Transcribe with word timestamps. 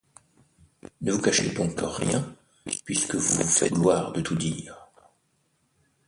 Ne 1.01 1.11
nous 1.11 1.21
cachez 1.21 1.49
donc 1.53 1.75
rien, 1.79 2.35
puisque 2.85 3.13
vous 3.13 3.43
vous 3.43 3.47
faites 3.47 3.73
gloire 3.73 4.11
de 4.13 4.21
tout 4.21 4.33
dire. 4.33 4.89